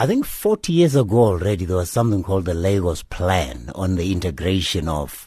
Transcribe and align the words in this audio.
I 0.00 0.06
think 0.06 0.26
40 0.26 0.72
years 0.72 0.94
ago 0.94 1.24
already, 1.24 1.64
there 1.64 1.74
was 1.74 1.90
something 1.90 2.22
called 2.22 2.44
the 2.44 2.54
Lagos 2.54 3.02
Plan 3.02 3.72
on 3.74 3.96
the 3.96 4.12
integration 4.12 4.88
of 4.88 5.26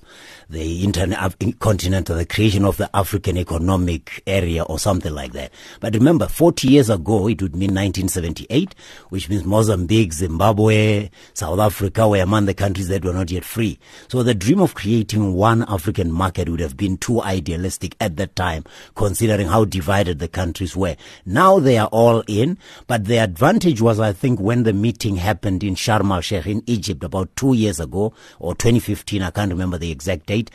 the 0.51 0.83
intercontinent 0.83 2.07
the 2.07 2.25
creation 2.25 2.65
of 2.65 2.75
the 2.75 2.89
African 2.93 3.37
Economic 3.37 4.21
Area 4.27 4.63
or 4.63 4.77
something 4.77 5.13
like 5.13 5.31
that. 5.31 5.51
But 5.79 5.93
remember, 5.93 6.27
40 6.27 6.67
years 6.67 6.89
ago, 6.89 7.29
it 7.29 7.41
would 7.41 7.55
mean 7.55 7.73
1978, 7.73 8.75
which 9.09 9.29
means 9.29 9.45
Mozambique, 9.45 10.11
Zimbabwe, 10.11 11.09
South 11.33 11.59
Africa 11.59 12.07
were 12.07 12.21
among 12.21 12.45
the 12.45 12.53
countries 12.53 12.89
that 12.89 13.05
were 13.05 13.13
not 13.13 13.31
yet 13.31 13.45
free. 13.45 13.79
So 14.09 14.23
the 14.23 14.35
dream 14.35 14.59
of 14.59 14.75
creating 14.75 15.33
one 15.33 15.63
African 15.69 16.11
market 16.11 16.49
would 16.49 16.59
have 16.59 16.75
been 16.75 16.97
too 16.97 17.21
idealistic 17.21 17.95
at 18.01 18.17
that 18.17 18.35
time, 18.35 18.65
considering 18.95 19.47
how 19.47 19.63
divided 19.63 20.19
the 20.19 20.27
countries 20.27 20.75
were. 20.75 20.97
Now 21.25 21.59
they 21.59 21.77
are 21.77 21.87
all 21.87 22.23
in, 22.27 22.57
but 22.87 23.05
the 23.05 23.17
advantage 23.17 23.81
was, 23.81 24.01
I 24.01 24.11
think, 24.11 24.41
when 24.41 24.60
the 24.63 24.73
meeting 24.73 25.15
happened 25.15 25.63
in 25.63 25.75
Sharm 25.75 26.13
el-Sheikh 26.13 26.45
in 26.45 26.63
Egypt 26.65 27.03
about 27.03 27.35
two 27.35 27.53
years 27.53 27.79
ago, 27.79 28.13
or 28.39 28.55
2015, 28.55 29.21
I 29.21 29.31
can't 29.31 29.51
remember 29.51 29.77
the 29.77 29.91
exact 29.91 30.27
date, 30.27 30.51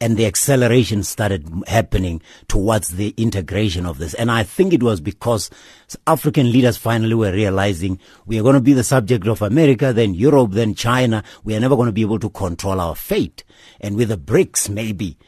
and 0.00 0.16
the 0.16 0.26
acceleration 0.26 1.02
started 1.02 1.50
happening 1.66 2.22
towards 2.46 2.88
the 2.88 3.14
integration 3.16 3.84
of 3.84 3.98
this. 3.98 4.14
And 4.14 4.30
I 4.30 4.44
think 4.44 4.72
it 4.72 4.82
was 4.82 5.00
because 5.00 5.50
African 6.06 6.52
leaders 6.52 6.76
finally 6.76 7.14
were 7.14 7.32
realizing 7.32 7.98
we 8.24 8.38
are 8.38 8.42
going 8.42 8.54
to 8.54 8.60
be 8.60 8.74
the 8.74 8.84
subject 8.84 9.26
of 9.26 9.42
America, 9.42 9.92
then 9.92 10.14
Europe, 10.14 10.52
then 10.52 10.74
China. 10.74 11.24
We 11.42 11.56
are 11.56 11.60
never 11.60 11.74
going 11.74 11.86
to 11.86 11.92
be 11.92 12.02
able 12.02 12.20
to 12.20 12.30
control 12.30 12.80
our 12.80 12.94
fate. 12.94 13.42
And 13.80 13.96
with 13.96 14.10
the 14.10 14.18
BRICS, 14.18 14.70
maybe 14.70 15.18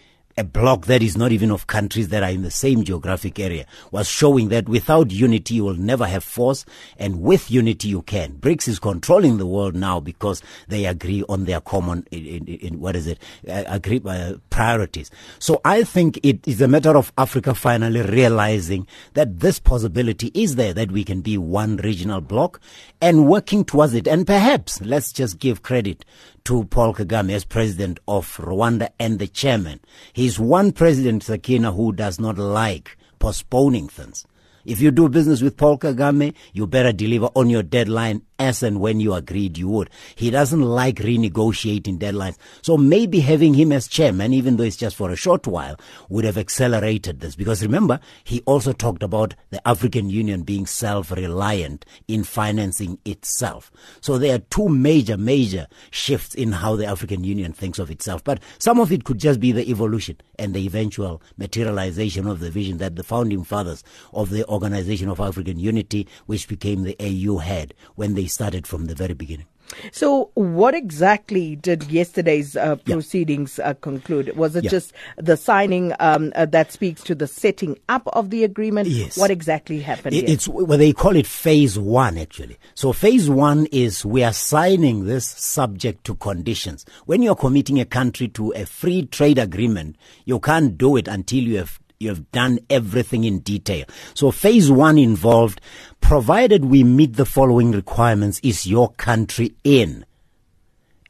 a 0.40 0.44
bloc 0.44 0.86
that 0.86 1.02
is 1.02 1.18
not 1.18 1.32
even 1.32 1.50
of 1.50 1.66
countries 1.66 2.08
that 2.08 2.22
are 2.22 2.30
in 2.30 2.40
the 2.40 2.50
same 2.50 2.82
geographic 2.82 3.38
area 3.38 3.66
was 3.90 4.08
showing 4.08 4.48
that 4.48 4.70
without 4.70 5.10
unity 5.10 5.56
you 5.56 5.64
will 5.64 5.74
never 5.74 6.06
have 6.06 6.24
force 6.24 6.64
and 6.96 7.20
with 7.20 7.50
unity 7.50 7.88
you 7.88 8.00
can. 8.00 8.32
BRICS 8.38 8.68
is 8.68 8.78
controlling 8.78 9.36
the 9.36 9.44
world 9.44 9.74
now 9.74 10.00
because 10.00 10.42
they 10.66 10.86
agree 10.86 11.22
on 11.28 11.44
their 11.44 11.60
common, 11.60 12.06
in, 12.10 12.24
in, 12.24 12.46
in 12.46 12.80
what 12.80 12.96
is 12.96 13.06
it, 13.06 13.18
uh, 13.46 13.64
agree, 13.66 14.00
uh, 14.06 14.36
priorities. 14.48 15.10
So 15.38 15.60
I 15.62 15.84
think 15.84 16.18
it 16.22 16.40
is 16.48 16.62
a 16.62 16.68
matter 16.68 16.96
of 16.96 17.12
Africa 17.18 17.54
finally 17.54 18.00
realizing 18.00 18.86
that 19.12 19.40
this 19.40 19.60
possibility 19.60 20.30
is 20.32 20.56
there 20.56 20.72
that 20.72 20.90
we 20.90 21.04
can 21.04 21.20
be 21.20 21.36
one 21.36 21.76
regional 21.76 22.22
bloc 22.22 22.60
and 23.02 23.28
working 23.28 23.62
towards 23.62 23.92
it. 23.92 24.08
And 24.08 24.26
perhaps 24.26 24.80
let's 24.80 25.12
just 25.12 25.38
give 25.38 25.62
credit 25.62 26.06
to 26.44 26.64
Paul 26.64 26.94
Kagame 26.94 27.32
as 27.32 27.44
president 27.44 28.00
of 28.08 28.36
Rwanda 28.38 28.88
and 28.98 29.18
the 29.18 29.26
chairman. 29.26 29.80
He's 30.12 30.29
one 30.38 30.72
president, 30.72 31.22
Sakina, 31.22 31.72
who 31.72 31.92
does 31.92 32.20
not 32.20 32.38
like 32.38 32.96
postponing 33.18 33.88
things. 33.88 34.26
If 34.64 34.80
you 34.80 34.90
do 34.90 35.08
business 35.08 35.42
with 35.42 35.56
Paul 35.56 35.78
Kagame, 35.78 36.34
you 36.52 36.66
better 36.66 36.92
deliver 36.92 37.26
on 37.34 37.50
your 37.50 37.62
deadline 37.62 38.22
as 38.40 38.62
and 38.62 38.80
when 38.80 39.00
you 39.00 39.12
agreed 39.12 39.58
you 39.58 39.68
would. 39.68 39.90
He 40.16 40.30
doesn't 40.30 40.62
like 40.62 40.96
renegotiating 40.96 41.98
deadlines. 41.98 42.38
So 42.62 42.78
maybe 42.78 43.20
having 43.20 43.52
him 43.52 43.70
as 43.70 43.86
chairman, 43.86 44.32
even 44.32 44.56
though 44.56 44.64
it's 44.64 44.76
just 44.76 44.96
for 44.96 45.10
a 45.10 45.16
short 45.16 45.46
while, 45.46 45.76
would 46.08 46.24
have 46.24 46.38
accelerated 46.38 47.20
this. 47.20 47.36
Because 47.36 47.62
remember, 47.62 48.00
he 48.24 48.40
also 48.46 48.72
talked 48.72 49.02
about 49.02 49.34
the 49.50 49.66
African 49.68 50.08
Union 50.08 50.42
being 50.42 50.64
self-reliant 50.64 51.84
in 52.08 52.24
financing 52.24 52.98
itself. 53.04 53.70
So 54.00 54.16
there 54.16 54.36
are 54.36 54.42
two 54.50 54.70
major, 54.70 55.18
major 55.18 55.66
shifts 55.90 56.34
in 56.34 56.52
how 56.52 56.76
the 56.76 56.86
African 56.86 57.24
Union 57.24 57.52
thinks 57.52 57.78
of 57.78 57.90
itself. 57.90 58.24
But 58.24 58.40
some 58.58 58.80
of 58.80 58.90
it 58.90 59.04
could 59.04 59.18
just 59.18 59.38
be 59.38 59.52
the 59.52 59.68
evolution 59.68 60.16
and 60.38 60.54
the 60.54 60.64
eventual 60.64 61.22
materialization 61.36 62.26
of 62.26 62.40
the 62.40 62.50
vision 62.50 62.78
that 62.78 62.96
the 62.96 63.02
founding 63.02 63.44
fathers 63.44 63.84
of 64.14 64.30
the 64.30 64.46
Organization 64.50 65.08
of 65.08 65.20
African 65.20 65.58
Unity, 65.58 66.06
which 66.26 66.48
became 66.48 66.82
the 66.82 66.96
AU 67.00 67.38
had 67.38 67.72
when 67.94 68.14
they 68.14 68.26
started 68.26 68.66
from 68.66 68.86
the 68.86 68.94
very 68.94 69.14
beginning. 69.14 69.46
So, 69.92 70.30
what 70.34 70.74
exactly 70.74 71.54
did 71.54 71.84
yesterday's 71.84 72.56
uh, 72.56 72.74
proceedings 72.74 73.60
uh, 73.60 73.74
conclude? 73.74 74.36
Was 74.36 74.56
it 74.56 74.64
Yeah. 74.64 74.70
just 74.70 74.92
the 75.16 75.36
signing 75.36 75.92
um, 76.00 76.32
uh, 76.34 76.46
that 76.46 76.72
speaks 76.72 77.04
to 77.04 77.14
the 77.14 77.28
setting 77.28 77.78
up 77.88 78.02
of 78.12 78.30
the 78.30 78.42
agreement? 78.42 78.88
Yes. 78.88 79.16
What 79.16 79.30
exactly 79.30 79.78
happened? 79.80 80.16
It- 80.16 80.28
It's 80.28 80.48
well, 80.48 80.76
they 80.76 80.92
call 80.92 81.14
it 81.16 81.26
phase 81.26 81.78
one 81.78 82.18
actually. 82.18 82.58
So 82.74 82.92
phase 82.92 83.30
one 83.30 83.66
is 83.70 84.04
we 84.04 84.24
are 84.24 84.32
signing 84.32 85.06
this 85.06 85.24
subject 85.26 86.02
to 86.06 86.16
conditions. 86.16 86.84
When 87.06 87.22
you're 87.22 87.36
committing 87.36 87.78
a 87.80 87.84
country 87.84 88.26
to 88.28 88.52
a 88.56 88.66
free 88.66 89.06
trade 89.06 89.38
agreement, 89.38 89.94
you 90.24 90.40
can't 90.40 90.76
do 90.76 90.96
it 90.96 91.06
until 91.06 91.44
you 91.44 91.58
have 91.58 91.78
you 92.00 92.08
have 92.08 92.32
done 92.32 92.58
everything 92.70 93.24
in 93.24 93.40
detail. 93.40 93.84
So 94.14 94.30
phase 94.30 94.70
one 94.70 94.96
involved, 94.96 95.60
provided 96.00 96.64
we 96.64 96.82
meet 96.82 97.16
the 97.16 97.26
following 97.26 97.72
requirements, 97.72 98.40
is 98.42 98.66
your 98.66 98.92
country 98.92 99.52
in? 99.64 100.06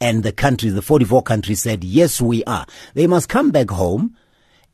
And 0.01 0.25
the 0.25 0.33
countries, 0.33 0.75
the 0.75 0.83
44 0.83 1.23
countries 1.23 1.63
said, 1.63 1.85
yes, 1.85 2.21
we 2.21 2.43
are. 2.43 2.67
They 2.95 3.07
must 3.07 3.29
come 3.29 3.53
back 3.53 3.71
home 3.71 4.17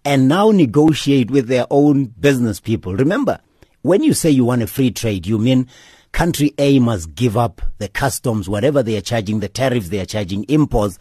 and 0.07 0.27
now 0.27 0.53
negotiate 0.53 1.31
with 1.31 1.49
their 1.49 1.67
own 1.69 2.07
business 2.07 2.61
people. 2.61 2.97
Remember, 2.97 3.39
when 3.83 4.03
you 4.03 4.15
say 4.15 4.31
you 4.31 4.47
want 4.47 4.63
a 4.63 4.67
free 4.67 4.93
trade, 4.93 5.27
you 5.27 5.39
mean 5.39 5.69
country 6.13 6.55
A 6.57 6.79
must 6.79 7.15
give 7.15 7.37
up 7.37 7.61
the 7.77 7.89
customs, 7.89 8.49
whatever 8.49 8.83
they 8.83 8.97
are 8.97 9.03
charging, 9.03 9.41
the 9.41 9.49
tariffs 9.51 9.91
they 9.91 10.01
are 10.01 10.07
charging, 10.07 10.45
imports, 10.45 10.99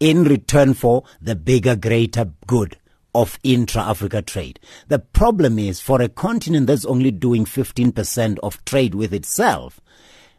in 0.00 0.24
return 0.24 0.74
for 0.74 1.04
the 1.22 1.36
bigger, 1.36 1.76
greater 1.76 2.32
good 2.48 2.76
of 3.16 3.38
intra-Africa 3.42 4.20
trade. 4.20 4.60
The 4.88 4.98
problem 4.98 5.58
is 5.58 5.80
for 5.80 6.02
a 6.02 6.08
continent 6.08 6.66
that's 6.66 6.84
only 6.84 7.10
doing 7.10 7.46
15% 7.46 8.38
of 8.42 8.62
trade 8.66 8.94
with 8.94 9.14
itself, 9.14 9.80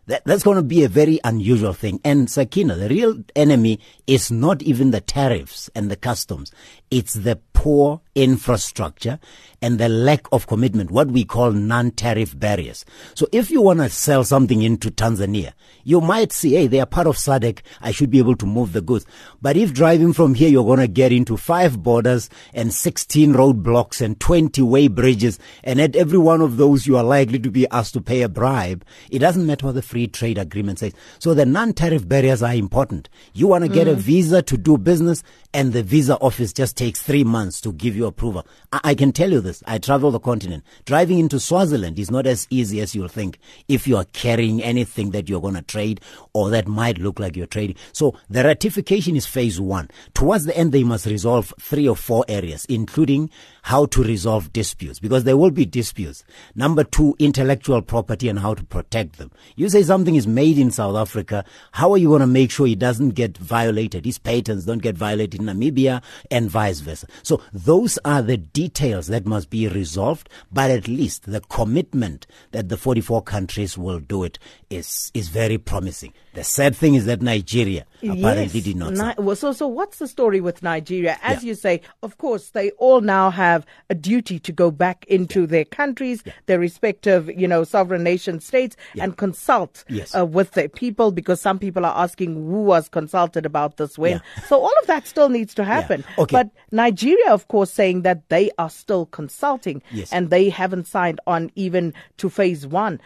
that, 0.06 0.24
that's 0.26 0.44
going 0.44 0.58
to 0.58 0.64
be 0.64 0.84
a 0.84 0.88
very 0.88 1.20
unusual 1.24 1.74
thing. 1.74 2.00
And 2.06 2.30
Sakina, 2.30 2.76
the 2.76 2.88
real 2.88 3.24
enemy 3.36 3.80
is 4.06 4.32
not 4.32 4.62
even 4.62 4.92
the 4.92 5.02
tariffs 5.02 5.72
and 5.74 5.90
the 5.90 5.96
customs. 5.96 6.52
It's 6.92 7.16
the 7.16 7.38
poor 7.58 8.02
infrastructure 8.14 9.20
and 9.64 9.80
the 9.80 9.90
lack 9.90 10.28
of 10.32 10.46
commitment, 10.46 10.92
what 10.92 11.08
we 11.08 11.24
call 11.24 11.52
non-tariff 11.52 12.38
barriers. 12.38 12.86
So 13.16 13.28
if 13.32 13.50
you 13.50 13.62
want 13.64 13.80
to 13.80 13.90
sell 13.90 14.24
something 14.24 14.62
into 14.62 14.92
Tanzania, 14.92 15.54
you 15.84 16.00
might 16.00 16.32
see, 16.32 16.54
hey, 16.54 16.68
they 16.68 16.80
are 16.80 16.86
part 16.86 17.08
of 17.08 17.16
SADC. 17.16 17.62
I 17.82 17.92
should 17.92 18.12
be 18.12 18.20
able 18.20 18.36
to 18.36 18.46
move 18.46 18.74
the 18.74 18.82
goods. 18.82 19.08
But 19.42 19.58
if 19.58 19.74
driving 19.74 20.14
from 20.14 20.36
here, 20.36 20.50
you're 20.50 20.66
going 20.66 20.80
to 20.80 20.88
get 20.88 21.12
into 21.12 21.38
five 21.38 21.82
borders 21.82 22.30
and 22.54 22.72
16 22.72 23.34
roadblocks 23.34 24.02
and 24.02 24.20
20 24.20 24.62
weigh 24.62 24.88
bridges. 24.90 25.40
And 25.64 25.82
at 25.82 25.96
every 25.96 26.20
one 26.20 26.42
of 26.42 26.58
those, 26.58 26.86
you 26.86 26.98
are 26.98 27.04
likely 27.04 27.40
to 27.40 27.50
be 27.50 27.68
asked 27.70 27.94
to 27.94 28.02
pay 28.02 28.22
a 28.22 28.30
bribe. 28.30 28.86
It 29.10 29.20
doesn't 29.20 29.46
matter 29.46 29.68
what 29.68 29.76
the 29.76 29.82
free 29.82 30.08
trade 30.08 30.38
agreement 30.38 30.80
says. 30.80 30.94
So 31.18 31.34
the 31.34 31.46
non-tariff 31.46 32.08
barriers 32.08 32.44
are 32.44 32.54
important. 32.54 33.10
You 33.34 33.48
want 33.48 33.64
to 33.64 33.70
get 33.70 33.88
a 33.88 33.96
mm. 33.96 34.00
visa 34.00 34.42
to 34.44 34.58
do 34.58 34.78
business 34.78 35.24
and 35.54 35.74
the 35.74 35.82
visa 35.84 36.18
office 36.18 36.54
just 36.54 36.78
takes 36.78 37.02
three 37.02 37.24
months 37.24 37.47
to 37.62 37.74
give 37.74 37.96
you 37.96 38.06
approval. 38.06 38.46
I, 38.72 38.80
I 38.84 38.96
can 38.96 39.12
tell 39.12 39.32
you 39.32 39.42
this. 39.42 39.64
I 39.66 39.78
travel 39.78 40.12
the 40.12 40.20
continent. 40.20 40.64
Driving 40.86 41.20
into 41.20 41.40
Swaziland 41.40 41.98
is 42.00 42.12
not 42.12 42.28
as 42.28 42.48
easy 42.50 42.82
as 42.82 42.94
you'll 42.94 43.08
think 43.08 43.40
if 43.68 43.88
you 43.88 43.98
are 43.98 44.06
carrying 44.14 44.62
anything 44.62 45.12
that 45.12 45.30
you're 45.30 45.42
going 45.42 45.56
to 45.56 45.62
trade 45.62 46.02
or 46.34 46.50
that 46.50 46.68
might 46.68 46.98
look 46.98 47.20
like 47.20 47.36
you're 47.36 47.48
trading. 47.48 47.76
So 47.94 48.16
the 48.30 48.44
ratification 48.44 49.16
is 49.16 49.26
phase 49.26 49.60
one. 49.60 49.90
Towards 50.14 50.46
the 50.46 50.58
end, 50.58 50.72
they 50.72 50.84
must 50.84 51.06
resolve 51.06 51.54
three 51.60 51.88
or 51.88 51.96
four 51.96 52.26
areas, 52.28 52.66
including 52.66 53.30
how 53.68 53.86
to 53.86 54.02
resolve 54.02 54.54
disputes 54.54 54.98
because 54.98 55.26
there 55.26 55.36
will 55.36 55.52
be 55.52 55.66
disputes. 55.66 56.24
Number 56.56 56.86
two, 56.86 57.18
intellectual 57.20 57.82
property 57.82 58.30
and 58.30 58.40
how 58.40 58.54
to 58.54 58.64
protect 58.64 59.18
them. 59.18 59.30
You 59.58 59.68
say 59.68 59.84
something 59.84 60.16
is 60.16 60.26
made 60.26 60.58
in 60.58 60.72
South 60.72 60.96
Africa. 60.96 61.44
How 61.74 61.92
are 61.92 61.98
you 61.98 62.08
going 62.08 62.22
to 62.22 62.28
make 62.28 62.50
sure 62.50 62.66
it 62.66 62.80
doesn't 62.80 63.10
get 63.10 63.38
violated? 63.38 64.08
Its 64.08 64.20
patents 64.20 64.64
don't 64.64 64.82
get 64.82 64.96
violated 64.96 65.42
in 65.42 65.48
Namibia 65.48 66.02
and 66.32 66.50
vice 66.50 66.80
versa. 66.80 67.08
So 67.24 67.42
those 67.52 68.00
are 68.06 68.22
the 68.22 68.38
details 68.38 69.08
that 69.08 69.26
must 69.26 69.50
be 69.50 69.68
resolved, 69.68 70.30
but 70.50 70.72
at 70.72 70.88
least 70.88 71.30
the 71.30 71.42
commitment 71.42 72.26
that 72.52 72.70
the 72.70 72.78
44 72.78 73.22
countries 73.24 73.78
will 73.78 74.00
do 74.00 74.24
it 74.24 74.40
is, 74.70 75.12
is 75.14 75.28
very 75.28 75.58
promising. 75.58 76.14
The 76.36 76.44
sad 76.46 76.74
thing 76.76 76.96
is 76.96 77.06
that 77.08 77.22
Nigeria 77.22 77.86
apparently 78.04 78.60
Yes. 78.60 78.64
did 78.64 78.76
not. 78.78 78.94
Ni- 78.94 79.24
well, 79.24 79.36
so, 79.36 79.52
so 79.52 79.68
what's 79.68 79.98
the 79.98 80.08
story 80.08 80.40
with 80.40 80.62
Nigeria? 80.64 81.18
As 81.24 81.44
Yeah. 81.44 81.48
you 81.50 81.56
say, 81.56 81.82
of 82.04 82.18
course, 82.20 82.52
they 82.52 82.70
all 82.72 83.02
now 83.02 83.32
have 83.32 83.57
a 83.90 83.96
duty 83.96 84.40
to 84.40 84.52
go 84.52 84.72
back 84.72 85.06
into 85.08 85.48
their 85.48 85.66
countries, 85.66 86.24
their 86.46 86.60
respective, 86.60 87.30
you 87.40 87.48
know, 87.48 87.64
sovereign 87.64 88.04
nation 88.04 88.40
states, 88.40 88.76
and 89.00 89.18
consult 89.18 89.84
Yes. 89.90 90.16
uh, 90.16 90.26
with 90.26 90.52
their 90.52 90.70
people 90.70 91.12
because 91.12 91.40
some 91.42 91.60
people 91.60 91.86
are 91.86 91.98
asking 92.04 92.34
who 92.36 92.64
was 92.64 92.90
consulted 92.90 93.46
about 93.46 93.78
this 93.78 93.98
when. 93.98 94.22
So 94.48 94.60
all 94.62 94.74
of 94.82 94.88
that 94.88 95.08
still 95.08 95.30
needs 95.30 95.54
to 95.56 95.64
happen. 95.64 96.04
Okay. 96.18 96.34
But 96.36 96.50
Nigeria, 96.72 97.32
of 97.32 97.48
course, 97.48 97.72
saying 97.72 98.02
that 98.04 98.28
they 98.30 98.52
are 98.58 98.70
still 98.70 99.06
consulting 99.08 99.82
Yes. 99.92 100.12
and 100.12 100.30
they 100.30 100.50
haven't 100.50 100.88
signed 100.88 101.20
on 101.28 101.52
even 101.56 101.94
to 102.18 102.30
phase 102.30 102.66
one. 102.68 103.00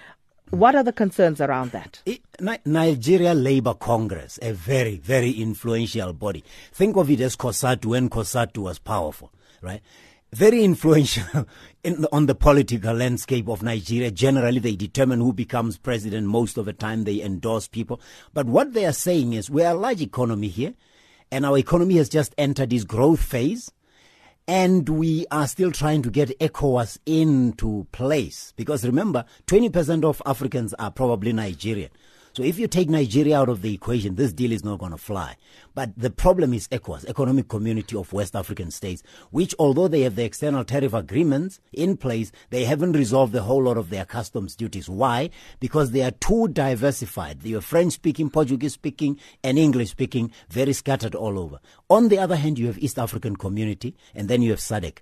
What 0.49 0.75
are 0.75 0.83
the 0.83 0.91
concerns 0.91 1.39
around 1.39 1.71
that? 1.71 2.01
Nigeria 2.65 3.33
Labour 3.33 3.73
Congress, 3.73 4.37
a 4.41 4.51
very, 4.51 4.97
very 4.97 5.31
influential 5.31 6.11
body. 6.11 6.43
Think 6.73 6.97
of 6.97 7.09
it 7.09 7.21
as 7.21 7.37
COSATU 7.37 7.85
when 7.85 8.09
COSATU 8.09 8.57
was 8.57 8.77
powerful, 8.77 9.31
right? 9.61 9.81
Very 10.33 10.63
influential 10.63 11.45
in, 11.83 12.05
on 12.11 12.25
the 12.25 12.35
political 12.35 12.93
landscape 12.93 13.47
of 13.49 13.63
Nigeria. 13.63 14.11
Generally, 14.11 14.59
they 14.59 14.75
determine 14.75 15.19
who 15.19 15.33
becomes 15.33 15.77
president. 15.77 16.27
Most 16.27 16.57
of 16.57 16.65
the 16.65 16.73
time, 16.73 17.03
they 17.03 17.21
endorse 17.21 17.67
people. 17.67 18.01
But 18.33 18.45
what 18.45 18.73
they 18.73 18.85
are 18.85 18.93
saying 18.93 19.33
is 19.33 19.49
we 19.49 19.63
are 19.63 19.75
a 19.75 19.79
large 19.79 20.01
economy 20.01 20.47
here, 20.47 20.73
and 21.31 21.45
our 21.45 21.57
economy 21.57 21.97
has 21.97 22.09
just 22.09 22.33
entered 22.37 22.69
this 22.69 22.83
growth 22.83 23.21
phase. 23.21 23.71
And 24.47 24.89
we 24.89 25.25
are 25.31 25.47
still 25.47 25.71
trying 25.71 26.01
to 26.01 26.09
get 26.09 26.37
ECOWAS 26.39 26.97
into 27.05 27.87
place. 27.91 28.53
Because 28.57 28.83
remember, 28.83 29.23
20% 29.47 30.03
of 30.03 30.21
Africans 30.25 30.73
are 30.73 30.91
probably 30.91 31.31
Nigerian. 31.31 31.91
So 32.33 32.43
if 32.43 32.57
you 32.57 32.67
take 32.67 32.89
Nigeria 32.89 33.37
out 33.37 33.49
of 33.49 33.61
the 33.61 33.73
equation, 33.73 34.15
this 34.15 34.31
deal 34.31 34.53
is 34.53 34.63
not 34.63 34.79
going 34.79 34.93
to 34.93 34.97
fly. 34.97 35.35
But 35.75 35.91
the 35.97 36.09
problem 36.09 36.53
is 36.53 36.69
ECOWAS, 36.69 37.05
Economic 37.05 37.49
Community 37.49 37.97
of 37.97 38.13
West 38.13 38.37
African 38.37 38.71
States, 38.71 39.03
which 39.31 39.53
although 39.59 39.89
they 39.89 40.01
have 40.01 40.15
the 40.15 40.23
external 40.23 40.63
tariff 40.63 40.93
agreements 40.93 41.59
in 41.73 41.97
place, 41.97 42.31
they 42.49 42.63
haven't 42.63 42.93
resolved 42.93 43.33
the 43.33 43.41
whole 43.41 43.63
lot 43.63 43.75
of 43.77 43.89
their 43.89 44.05
customs 44.05 44.55
duties. 44.55 44.87
Why? 44.87 45.29
Because 45.59 45.91
they 45.91 46.03
are 46.03 46.11
too 46.11 46.47
diversified. 46.47 47.41
They 47.41 47.53
are 47.53 47.61
French 47.61 47.93
speaking, 47.93 48.29
Portuguese 48.29 48.73
speaking, 48.73 49.19
and 49.43 49.59
English 49.59 49.89
speaking, 49.89 50.31
very 50.49 50.71
scattered 50.71 51.15
all 51.15 51.37
over. 51.37 51.59
On 51.89 52.07
the 52.07 52.17
other 52.17 52.37
hand, 52.37 52.57
you 52.57 52.67
have 52.67 52.77
East 52.77 52.97
African 52.97 53.35
Community, 53.35 53.93
and 54.15 54.29
then 54.29 54.41
you 54.41 54.51
have 54.51 54.59
SADC 54.59 54.99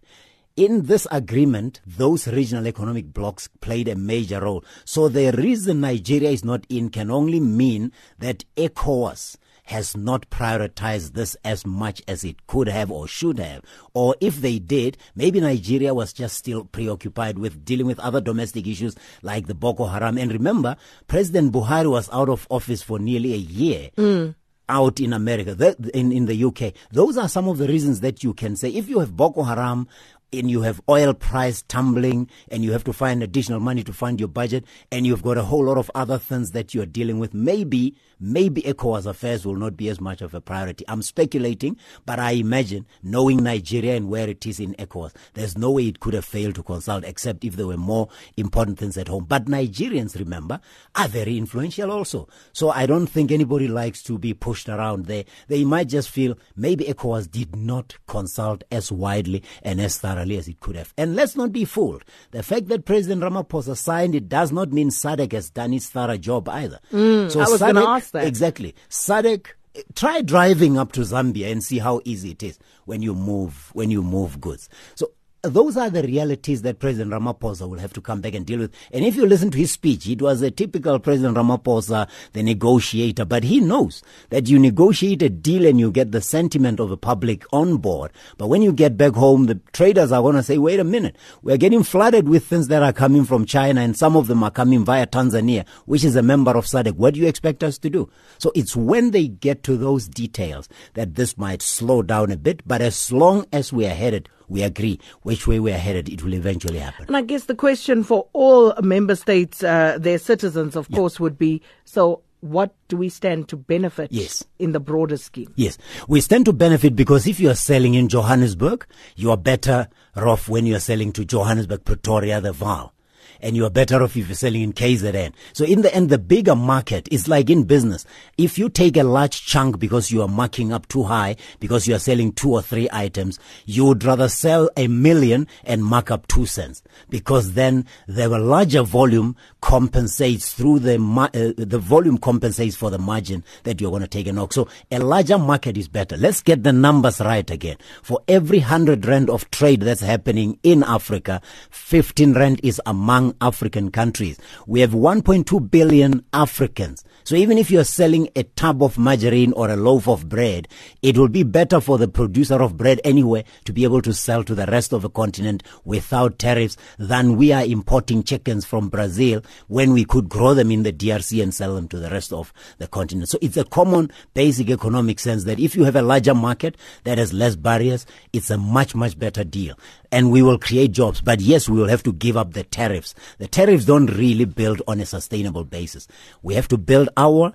in 0.59 0.87
this 0.87 1.07
agreement, 1.09 1.79
those 1.87 2.27
regional 2.27 2.67
economic 2.67 3.13
blocs 3.13 3.47
played 3.61 3.87
a 3.87 3.95
major 3.95 4.41
role. 4.41 4.61
So 4.83 5.07
the 5.07 5.31
reason 5.31 5.79
Nigeria 5.79 6.31
is 6.31 6.43
not 6.43 6.65
in 6.67 6.89
can 6.89 7.09
only 7.09 7.39
mean 7.39 7.93
that 8.17 8.43
ECOWAS 8.57 9.37
has 9.63 9.95
not 9.95 10.29
prioritized 10.29 11.13
this 11.13 11.37
as 11.45 11.65
much 11.65 12.01
as 12.09 12.25
it 12.25 12.45
could 12.45 12.67
have 12.67 12.91
or 12.91 13.07
should 13.07 13.39
have. 13.39 13.61
Or 13.93 14.17
if 14.19 14.41
they 14.41 14.59
did, 14.59 14.97
maybe 15.15 15.39
Nigeria 15.39 15.93
was 15.93 16.11
just 16.11 16.35
still 16.35 16.65
preoccupied 16.65 17.39
with 17.39 17.63
dealing 17.63 17.85
with 17.85 17.99
other 17.99 18.19
domestic 18.19 18.67
issues 18.67 18.97
like 19.21 19.47
the 19.47 19.55
Boko 19.55 19.85
Haram. 19.85 20.17
And 20.17 20.29
remember, 20.33 20.75
President 21.07 21.53
Buhari 21.53 21.89
was 21.89 22.09
out 22.11 22.27
of 22.27 22.45
office 22.49 22.81
for 22.81 22.99
nearly 22.99 23.33
a 23.33 23.37
year. 23.37 23.91
Mm 23.95 24.35
out 24.69 24.99
in 24.99 25.11
America, 25.11 25.75
in, 25.93 26.11
in 26.11 26.25
the 26.27 26.43
UK. 26.45 26.73
Those 26.91 27.17
are 27.17 27.27
some 27.27 27.49
of 27.49 27.57
the 27.57 27.67
reasons 27.67 27.99
that 28.01 28.23
you 28.23 28.33
can 28.33 28.55
say 28.55 28.69
if 28.69 28.87
you 28.87 28.99
have 28.99 29.17
Boko 29.17 29.43
Haram 29.43 29.87
and 30.31 30.49
you 30.49 30.61
have 30.61 30.81
oil 30.89 31.13
price 31.13 31.63
tumbling 31.67 32.29
and 32.49 32.63
you 32.63 32.71
have 32.71 32.83
to 32.83 32.93
find 32.93 33.23
additional 33.23 33.59
money 33.59 33.83
to 33.83 33.93
fund 33.93 34.19
your 34.19 34.29
budget 34.29 34.65
and 34.91 35.05
you've 35.05 35.23
got 35.23 35.37
a 35.37 35.43
whole 35.43 35.63
lot 35.65 35.77
of 35.77 35.89
other 35.95 36.17
things 36.17 36.51
that 36.51 36.73
you're 36.73 36.85
dealing 36.85 37.19
with, 37.19 37.33
maybe, 37.33 37.95
maybe 38.19 38.61
ECOWAS 38.63 39.05
affairs 39.05 39.45
will 39.45 39.55
not 39.55 39.77
be 39.77 39.89
as 39.89 40.01
much 40.01 40.21
of 40.21 40.33
a 40.33 40.41
priority. 40.41 40.85
I'm 40.87 41.01
speculating, 41.01 41.77
but 42.05 42.19
I 42.19 42.31
imagine 42.31 42.85
knowing 43.03 43.43
Nigeria 43.43 43.95
and 43.95 44.09
where 44.09 44.27
it 44.29 44.45
is 44.45 44.59
in 44.59 44.73
ECOWAS, 44.75 45.13
there's 45.33 45.57
no 45.57 45.71
way 45.71 45.87
it 45.87 45.99
could 45.99 46.13
have 46.13 46.25
failed 46.25 46.55
to 46.55 46.63
consult 46.63 47.03
except 47.05 47.43
if 47.45 47.55
there 47.55 47.67
were 47.67 47.77
more 47.77 48.09
important 48.37 48.77
things 48.79 48.97
at 48.97 49.07
home. 49.07 49.25
But 49.27 49.45
Nigerians, 49.45 50.17
remember, 50.17 50.59
are 50.95 51.07
very 51.07 51.37
influential 51.37 51.91
also. 51.91 52.27
So 52.51 52.69
I 52.69 52.85
don't 52.85 53.07
think 53.07 53.31
anybody 53.31 53.67
likes 53.67 54.03
to 54.03 54.17
be 54.17 54.33
pushed 54.33 54.69
around 54.69 55.05
there. 55.05 55.23
They 55.47 55.63
might 55.63 55.87
just 55.87 56.09
feel 56.09 56.37
maybe 56.55 56.85
ECOWAS 56.85 57.29
did 57.31 57.55
not 57.55 57.97
consult 58.07 58.63
as 58.71 58.91
widely 58.91 59.43
and 59.63 59.79
as 59.79 59.97
thoroughly 59.97 60.37
as 60.37 60.47
it 60.47 60.59
could 60.59 60.75
have. 60.75 60.93
And 60.97 61.15
let's 61.15 61.35
not 61.35 61.51
be 61.51 61.65
fooled. 61.65 62.03
The 62.31 62.43
fact 62.43 62.67
that 62.67 62.85
President 62.85 63.21
Ramaphosa 63.21 63.77
signed 63.77 64.15
it 64.15 64.29
does 64.29 64.51
not 64.51 64.71
mean 64.71 64.89
SADC 64.89 65.31
has 65.33 65.49
done 65.49 65.73
its 65.73 65.87
thorough 65.89 66.17
job 66.17 66.49
either. 66.49 66.79
Mm, 66.91 67.31
so 67.31 67.39
I 67.39 67.47
was 67.49 67.59
going 67.59 67.75
to 67.75 67.85
that. 68.11 68.25
Exactly. 68.25 68.75
SADC 68.89 69.47
try 69.95 70.21
driving 70.21 70.77
up 70.77 70.91
to 70.93 71.01
Zambia 71.01 71.51
and 71.51 71.63
see 71.63 71.79
how 71.79 72.01
easy 72.03 72.31
it 72.31 72.43
is 72.43 72.59
when 72.85 73.01
you 73.01 73.13
move 73.13 73.69
when 73.73 73.91
you 73.91 74.01
move 74.01 74.41
goods. 74.41 74.69
So 74.95 75.11
those 75.41 75.77
are 75.77 75.89
the 75.89 76.03
realities 76.03 76.63
that 76.63 76.79
President 76.79 77.11
Ramaphosa 77.11 77.67
will 77.69 77.79
have 77.79 77.93
to 77.93 78.01
come 78.01 78.19
back 78.19 78.33
and 78.33 78.45
deal 78.45 78.59
with. 78.59 78.73
And 78.91 79.05
if 79.05 79.15
you 79.15 79.25
listen 79.25 79.51
to 79.51 79.57
his 79.57 79.71
speech, 79.71 80.07
it 80.07 80.21
was 80.21 80.41
a 80.41 80.51
typical 80.51 80.99
President 80.99 81.37
Ramaphosa, 81.37 82.09
the 82.33 82.43
negotiator, 82.43 83.23
but 83.23 83.45
he 83.45 83.61
knows 83.61 84.03
that 84.31 84.49
you 84.49 84.59
negotiate 84.59 85.21
a 85.21 85.29
deal 85.29 85.65
and 85.65 85.79
you 85.79 85.91
get 85.91 86.11
the 86.11 86.19
sentiment 86.19 86.81
of 86.81 86.89
the 86.89 86.97
public 86.97 87.45
on 87.53 87.77
board. 87.77 88.11
But 88.37 88.47
when 88.47 88.61
you 88.61 88.73
get 88.73 88.97
back 88.97 89.13
home, 89.13 89.45
the 89.45 89.55
traders 89.71 90.11
are 90.11 90.21
going 90.21 90.35
to 90.35 90.43
say, 90.43 90.57
wait 90.57 90.79
a 90.79 90.83
minute, 90.83 91.15
we're 91.41 91.57
getting 91.57 91.83
flooded 91.83 92.27
with 92.27 92.45
things 92.45 92.67
that 92.67 92.83
are 92.83 92.93
coming 92.93 93.23
from 93.23 93.45
China 93.45 93.79
and 93.79 93.95
some 93.95 94.17
of 94.17 94.27
them 94.27 94.43
are 94.43 94.51
coming 94.51 94.83
via 94.83 95.07
Tanzania, 95.07 95.65
which 95.85 96.03
is 96.03 96.17
a 96.17 96.21
member 96.21 96.51
of 96.57 96.65
SADC. 96.65 96.95
What 96.95 97.13
do 97.13 97.21
you 97.21 97.27
expect 97.27 97.63
us 97.63 97.77
to 97.79 97.89
do? 97.89 98.09
So 98.39 98.51
it's 98.55 98.75
when 98.75 99.11
they 99.11 99.29
get 99.29 99.63
to 99.63 99.77
those 99.77 100.09
details 100.09 100.67
that 100.95 101.15
this 101.15 101.37
might 101.37 101.61
slow 101.61 102.01
down 102.01 102.29
a 102.29 102.37
bit. 102.37 102.67
But 102.67 102.81
as 102.81 103.11
long 103.13 103.45
as 103.53 103.71
we 103.71 103.85
are 103.85 103.95
headed 103.95 104.27
we 104.49 104.63
agree 104.63 104.99
which 105.21 105.47
way 105.47 105.59
we 105.59 105.71
are 105.71 105.77
headed, 105.77 106.09
it 106.09 106.23
will 106.23 106.33
eventually 106.33 106.79
happen. 106.79 107.05
And 107.07 107.17
I 107.17 107.21
guess 107.21 107.45
the 107.45 107.55
question 107.55 108.03
for 108.03 108.27
all 108.33 108.73
member 108.81 109.15
states, 109.15 109.63
uh, 109.63 109.97
their 109.99 110.17
citizens, 110.17 110.75
of 110.75 110.87
yeah. 110.89 110.97
course, 110.97 111.19
would 111.19 111.37
be 111.37 111.61
so 111.85 112.21
what 112.41 112.73
do 112.87 112.97
we 112.97 113.09
stand 113.09 113.49
to 113.49 113.57
benefit 113.57 114.11
yes. 114.11 114.45
in 114.59 114.71
the 114.71 114.79
broader 114.79 115.17
scheme? 115.17 115.51
Yes. 115.55 115.77
We 116.07 116.21
stand 116.21 116.45
to 116.45 116.53
benefit 116.53 116.95
because 116.95 117.27
if 117.27 117.39
you 117.39 117.49
are 117.49 117.55
selling 117.55 117.95
in 117.95 118.07
Johannesburg, 118.07 118.85
you 119.15 119.31
are 119.31 119.37
better 119.37 119.89
off 120.15 120.47
when 120.47 120.65
you 120.65 120.75
are 120.75 120.79
selling 120.79 121.11
to 121.13 121.25
Johannesburg, 121.25 121.83
Pretoria, 121.83 122.39
the 122.39 122.53
Vaal 122.53 122.91
and 123.41 123.55
you 123.55 123.65
are 123.65 123.69
better 123.69 124.01
off 124.01 124.15
if 124.15 124.27
you're 124.27 124.35
selling 124.35 124.61
in 124.61 124.73
KZN. 124.73 125.33
So 125.53 125.65
in 125.65 125.81
the 125.81 125.93
end, 125.93 126.09
the 126.09 126.17
bigger 126.17 126.55
market 126.55 127.07
is 127.11 127.27
like 127.27 127.49
in 127.49 127.63
business. 127.63 128.05
If 128.37 128.57
you 128.57 128.69
take 128.69 128.97
a 128.97 129.03
large 129.03 129.45
chunk 129.45 129.79
because 129.79 130.11
you 130.11 130.21
are 130.21 130.27
marking 130.27 130.71
up 130.73 130.87
too 130.87 131.03
high, 131.03 131.35
because 131.59 131.87
you 131.87 131.95
are 131.95 131.99
selling 131.99 132.31
two 132.31 132.51
or 132.51 132.61
three 132.61 132.89
items, 132.91 133.39
you 133.65 133.85
would 133.85 134.03
rather 134.03 134.29
sell 134.29 134.69
a 134.77 134.87
million 134.87 135.47
and 135.63 135.83
mark 135.83 136.11
up 136.11 136.27
two 136.27 136.45
cents 136.45 136.81
because 137.09 137.53
then 137.53 137.85
the 138.07 138.27
larger 138.27 138.83
volume 138.83 139.35
compensates 139.61 140.53
through 140.53 140.79
the, 140.79 140.95
uh, 140.95 141.53
the 141.57 141.79
volume 141.79 142.17
compensates 142.17 142.75
for 142.75 142.89
the 142.89 142.97
margin 142.97 143.43
that 143.63 143.79
you're 143.81 143.91
going 143.91 144.01
to 144.01 144.07
take 144.07 144.27
a 144.27 144.33
knock. 144.33 144.53
So 144.53 144.67
a 144.91 144.99
larger 144.99 145.37
market 145.37 145.77
is 145.77 145.87
better. 145.87 146.17
Let's 146.17 146.41
get 146.41 146.63
the 146.63 146.73
numbers 146.73 147.19
right 147.19 147.49
again. 147.49 147.77
For 148.01 148.21
every 148.27 148.59
hundred 148.59 149.05
rand 149.05 149.29
of 149.29 149.49
trade 149.51 149.81
that's 149.81 150.01
happening 150.01 150.59
in 150.63 150.83
Africa, 150.83 151.41
15 151.69 152.33
rand 152.33 152.61
is 152.63 152.81
among 152.85 153.28
African 153.41 153.91
countries. 153.91 154.37
We 154.67 154.81
have 154.81 154.91
1.2 154.91 155.71
billion 155.71 156.23
Africans. 156.33 157.03
So 157.23 157.35
even 157.35 157.57
if 157.57 157.69
you're 157.69 157.83
selling 157.83 158.29
a 158.35 158.43
tub 158.43 158.81
of 158.81 158.97
margarine 158.97 159.53
or 159.53 159.69
a 159.69 159.75
loaf 159.75 160.07
of 160.07 160.27
bread, 160.29 160.67
it 161.01 161.17
will 161.17 161.27
be 161.27 161.43
better 161.43 161.79
for 161.79 161.97
the 161.97 162.07
producer 162.07 162.61
of 162.61 162.77
bread 162.77 162.99
anyway 163.03 163.43
to 163.65 163.73
be 163.73 163.83
able 163.83 164.01
to 164.01 164.13
sell 164.13 164.43
to 164.43 164.55
the 164.55 164.65
rest 164.65 164.93
of 164.93 165.03
the 165.03 165.09
continent 165.09 165.63
without 165.85 166.39
tariffs 166.39 166.77
than 166.97 167.35
we 167.35 167.51
are 167.51 167.63
importing 167.63 168.23
chickens 168.23 168.65
from 168.65 168.89
Brazil 168.89 169.43
when 169.67 169.93
we 169.93 170.05
could 170.05 170.29
grow 170.29 170.53
them 170.53 170.71
in 170.71 170.83
the 170.83 170.93
DRC 170.93 171.41
and 171.43 171.53
sell 171.53 171.75
them 171.75 171.87
to 171.89 171.99
the 171.99 172.09
rest 172.09 172.33
of 172.33 172.53
the 172.77 172.87
continent. 172.87 173.29
So 173.29 173.37
it's 173.41 173.57
a 173.57 173.63
common 173.63 174.11
basic 174.33 174.69
economic 174.69 175.19
sense 175.19 175.43
that 175.43 175.59
if 175.59 175.75
you 175.75 175.83
have 175.83 175.95
a 175.95 176.01
larger 176.01 176.33
market 176.33 176.77
that 177.03 177.17
has 177.17 177.33
less 177.33 177.55
barriers, 177.55 178.05
it's 178.33 178.49
a 178.49 178.57
much, 178.57 178.95
much 178.95 179.17
better 179.19 179.43
deal. 179.43 179.77
And 180.11 180.31
we 180.31 180.41
will 180.41 180.57
create 180.57 180.91
jobs. 180.91 181.21
But 181.21 181.39
yes, 181.39 181.69
we 181.69 181.79
will 181.79 181.87
have 181.87 182.03
to 182.03 182.13
give 182.13 182.35
up 182.35 182.53
the 182.53 182.63
tariffs 182.63 183.13
the 183.37 183.47
tariffs 183.47 183.85
don't 183.85 184.07
really 184.07 184.45
build 184.45 184.81
on 184.87 184.99
a 184.99 185.05
sustainable 185.05 185.63
basis. 185.63 186.07
We 186.41 186.55
have 186.55 186.67
to 186.69 186.77
build 186.77 187.09
our 187.17 187.53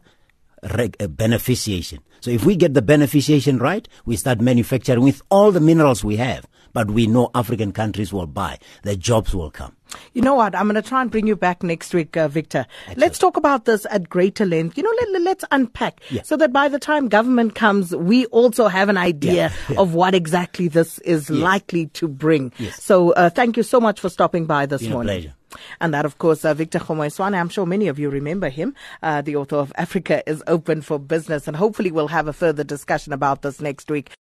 reg- 0.62 0.96
uh, 1.00 1.06
beneficiation. 1.06 1.98
So 2.20 2.30
if 2.30 2.44
we 2.44 2.56
get 2.56 2.74
the 2.74 2.82
beneficiation 2.82 3.60
right, 3.60 3.86
we 4.06 4.16
start 4.16 4.40
manufacturing 4.40 5.02
with 5.02 5.22
all 5.30 5.52
the 5.52 5.60
minerals 5.60 6.04
we 6.04 6.16
have. 6.16 6.46
But 6.74 6.90
we 6.90 7.06
know 7.06 7.30
African 7.34 7.72
countries 7.72 8.12
will 8.12 8.26
buy. 8.26 8.58
The 8.82 8.96
jobs 8.96 9.34
will 9.34 9.50
come. 9.50 9.74
You 10.12 10.22
know 10.22 10.34
what? 10.34 10.54
I'm 10.54 10.64
going 10.64 10.74
to 10.74 10.82
try 10.82 11.02
and 11.02 11.10
bring 11.10 11.26
you 11.26 11.36
back 11.36 11.62
next 11.62 11.94
week, 11.94 12.16
uh, 12.16 12.28
Victor. 12.28 12.66
Excellent. 12.80 12.98
Let's 12.98 13.18
talk 13.18 13.36
about 13.36 13.64
this 13.64 13.86
at 13.90 14.08
greater 14.08 14.44
length. 14.44 14.76
You 14.76 14.82
know, 14.82 15.20
let, 15.20 15.38
us 15.38 15.48
unpack 15.52 16.00
yeah. 16.10 16.22
so 16.22 16.36
that 16.36 16.52
by 16.52 16.68
the 16.68 16.78
time 16.78 17.08
government 17.08 17.54
comes, 17.54 17.94
we 17.94 18.26
also 18.26 18.68
have 18.68 18.88
an 18.88 18.96
idea 18.96 19.32
yeah. 19.32 19.52
Yeah. 19.68 19.80
of 19.80 19.94
what 19.94 20.14
exactly 20.14 20.68
this 20.68 20.98
is 21.00 21.30
yes. 21.30 21.38
likely 21.38 21.86
to 21.88 22.08
bring. 22.08 22.52
Yes. 22.58 22.82
So 22.82 23.12
uh, 23.12 23.30
thank 23.30 23.56
you 23.56 23.62
so 23.62 23.80
much 23.80 24.00
for 24.00 24.08
stopping 24.08 24.46
by 24.46 24.66
this 24.66 24.82
Been 24.82 24.90
morning. 24.90 25.20
pleasure. 25.20 25.34
And 25.80 25.94
that, 25.94 26.04
of 26.04 26.18
course, 26.18 26.44
uh, 26.44 26.54
Victor 26.54 26.78
Kgomoeswana. 26.78 27.38
I'm 27.38 27.48
sure 27.48 27.66
many 27.66 27.88
of 27.88 27.98
you 27.98 28.10
remember 28.10 28.48
him, 28.48 28.74
uh, 29.02 29.22
the 29.22 29.36
author 29.36 29.56
of 29.56 29.72
Africa 29.76 30.28
is 30.28 30.42
Open 30.46 30.82
for 30.82 30.98
Business. 30.98 31.46
And 31.46 31.56
hopefully 31.56 31.90
we'll 31.90 32.08
have 32.08 32.28
a 32.28 32.32
further 32.32 32.64
discussion 32.64 33.12
about 33.12 33.42
this 33.42 33.60
next 33.60 33.90
week. 33.90 34.10